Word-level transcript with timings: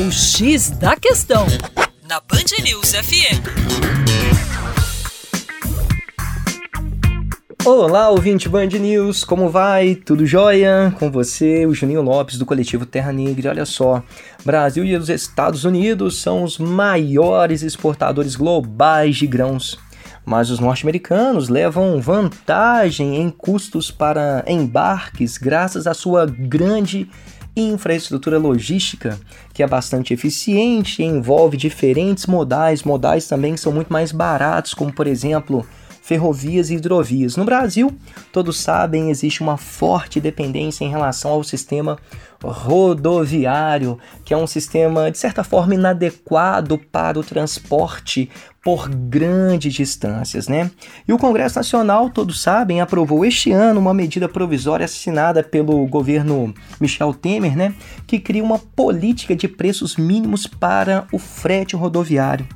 O 0.00 0.12
X 0.12 0.70
da 0.70 0.94
Questão, 0.94 1.44
na 2.08 2.20
Band 2.20 2.62
News 2.62 2.92
FM. 2.92 3.42
Olá, 7.64 8.08
ouvinte 8.08 8.48
Band 8.48 8.68
News, 8.68 9.24
como 9.24 9.50
vai? 9.50 9.96
Tudo 9.96 10.24
jóia? 10.24 10.94
Com 11.00 11.10
você, 11.10 11.66
o 11.66 11.74
Juninho 11.74 12.00
Lopes 12.00 12.38
do 12.38 12.46
coletivo 12.46 12.86
Terra 12.86 13.12
Negra. 13.12 13.50
Olha 13.50 13.66
só, 13.66 14.00
Brasil 14.44 14.84
e 14.84 14.96
os 14.96 15.08
Estados 15.08 15.64
Unidos 15.64 16.22
são 16.22 16.44
os 16.44 16.58
maiores 16.58 17.62
exportadores 17.62 18.36
globais 18.36 19.16
de 19.16 19.26
grãos. 19.26 19.80
Mas 20.24 20.50
os 20.50 20.58
norte-americanos 20.58 21.48
levam 21.48 22.00
vantagem 22.00 23.16
em 23.16 23.30
custos 23.30 23.90
para 23.90 24.44
embarques 24.46 25.38
graças 25.38 25.86
à 25.86 25.94
sua 25.94 26.26
grande 26.26 27.08
infraestrutura 27.56 28.38
logística, 28.38 29.18
que 29.52 29.62
é 29.62 29.66
bastante 29.66 30.14
eficiente 30.14 31.02
e 31.02 31.06
envolve 31.06 31.56
diferentes 31.56 32.26
modais. 32.26 32.82
Modais 32.82 33.26
também 33.26 33.56
são 33.56 33.72
muito 33.72 33.92
mais 33.92 34.12
baratos, 34.12 34.74
como 34.74 34.92
por 34.92 35.06
exemplo 35.06 35.66
ferrovias 36.08 36.70
e 36.70 36.76
hidrovias. 36.76 37.36
No 37.36 37.44
Brasil, 37.44 37.94
todos 38.32 38.58
sabem, 38.58 39.10
existe 39.10 39.42
uma 39.42 39.58
forte 39.58 40.18
dependência 40.18 40.82
em 40.82 40.88
relação 40.88 41.32
ao 41.32 41.44
sistema 41.44 41.98
rodoviário, 42.42 43.98
que 44.24 44.32
é 44.32 44.36
um 44.36 44.46
sistema 44.46 45.10
de 45.10 45.18
certa 45.18 45.44
forma 45.44 45.74
inadequado 45.74 46.78
para 46.78 47.18
o 47.18 47.22
transporte 47.22 48.30
por 48.64 48.88
grandes 48.88 49.74
distâncias, 49.74 50.48
né? 50.48 50.70
E 51.06 51.12
o 51.12 51.18
Congresso 51.18 51.58
Nacional, 51.58 52.08
todos 52.08 52.40
sabem, 52.40 52.80
aprovou 52.80 53.22
este 53.22 53.52
ano 53.52 53.78
uma 53.78 53.92
medida 53.92 54.30
provisória 54.30 54.86
assinada 54.86 55.42
pelo 55.42 55.86
governo 55.86 56.54
Michel 56.80 57.12
Temer, 57.12 57.54
né, 57.54 57.74
que 58.06 58.18
cria 58.18 58.42
uma 58.42 58.58
política 58.58 59.36
de 59.36 59.46
preços 59.46 59.96
mínimos 59.98 60.46
para 60.46 61.06
o 61.12 61.18
frete 61.18 61.76
rodoviário. 61.76 62.46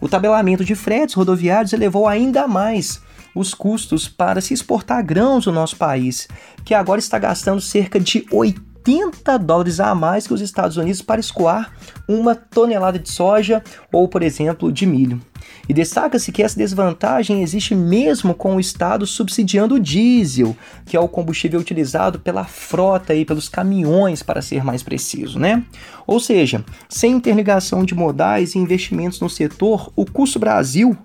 O 0.00 0.08
tabelamento 0.08 0.64
de 0.64 0.74
fretes 0.74 1.14
rodoviários 1.14 1.72
elevou 1.72 2.06
ainda 2.06 2.46
mais 2.46 3.02
os 3.38 3.54
custos 3.54 4.08
para 4.08 4.40
se 4.40 4.52
exportar 4.52 5.04
grãos 5.04 5.46
no 5.46 5.52
nosso 5.52 5.76
país, 5.76 6.26
que 6.64 6.74
agora 6.74 6.98
está 6.98 7.18
gastando 7.18 7.60
cerca 7.60 8.00
de 8.00 8.26
80 8.32 9.38
dólares 9.38 9.78
a 9.78 9.94
mais 9.94 10.26
que 10.26 10.34
os 10.34 10.40
Estados 10.40 10.76
Unidos 10.76 11.02
para 11.02 11.20
escoar 11.20 11.72
uma 12.08 12.34
tonelada 12.34 12.98
de 12.98 13.08
soja 13.08 13.62
ou, 13.92 14.08
por 14.08 14.22
exemplo, 14.22 14.72
de 14.72 14.86
milho. 14.86 15.20
E 15.68 15.74
destaca-se 15.74 16.32
que 16.32 16.42
essa 16.42 16.56
desvantagem 16.56 17.42
existe 17.42 17.74
mesmo 17.74 18.34
com 18.34 18.56
o 18.56 18.60
Estado 18.60 19.06
subsidiando 19.06 19.74
o 19.74 19.80
diesel, 19.80 20.56
que 20.86 20.96
é 20.96 21.00
o 21.00 21.08
combustível 21.08 21.60
utilizado 21.60 22.18
pela 22.18 22.44
frota 22.44 23.14
e 23.14 23.24
pelos 23.24 23.48
caminhões, 23.48 24.22
para 24.22 24.42
ser 24.42 24.64
mais 24.64 24.82
preciso, 24.82 25.38
né? 25.38 25.64
Ou 26.06 26.18
seja, 26.18 26.64
sem 26.88 27.12
interligação 27.12 27.84
de 27.84 27.94
modais 27.94 28.54
e 28.54 28.58
investimentos 28.58 29.20
no 29.20 29.28
setor, 29.28 29.92
o 29.94 30.04
custo 30.04 30.38
Brasil 30.38 30.96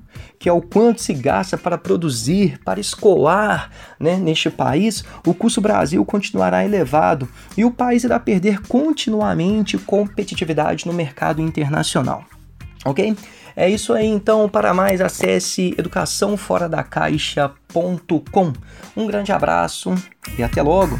que 0.43 0.49
é 0.49 0.51
o 0.51 0.61
quanto 0.61 1.01
se 1.01 1.13
gasta 1.13 1.57
para 1.57 1.77
produzir, 1.77 2.59
para 2.65 2.79
escoar 2.79 3.71
né, 3.97 4.17
neste 4.17 4.49
país, 4.49 5.03
o 5.25 5.33
custo 5.33 5.61
Brasil 5.61 6.03
continuará 6.03 6.65
elevado 6.65 7.29
e 7.55 7.63
o 7.63 7.71
país 7.71 8.03
irá 8.03 8.19
perder 8.19 8.59
continuamente 8.67 9.77
competitividade 9.77 10.85
no 10.85 10.91
mercado 10.91 11.41
internacional. 11.41 12.25
Ok? 12.85 13.15
É 13.55 13.69
isso 13.69 13.93
aí, 13.93 14.07
então. 14.07 14.49
Para 14.49 14.73
mais, 14.73 14.99
acesse 15.01 15.75
educaçãoforadacaixa.com. 15.77 18.53
Um 18.95 19.07
grande 19.07 19.31
abraço 19.31 19.95
e 20.37 20.43
até 20.43 20.61
logo! 20.61 20.99